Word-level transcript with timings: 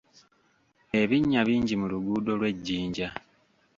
Ebinnya 1.01 1.41
bingi 1.47 1.73
mu 1.81 1.87
luguudo 1.91 2.31
lw'e 2.39 2.51
Jinja. 2.65 3.07